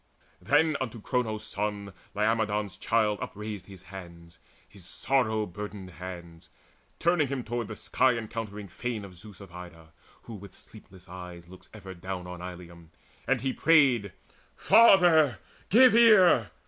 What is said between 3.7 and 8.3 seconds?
hands, his sorrow burdened hands, Turning him toward the sky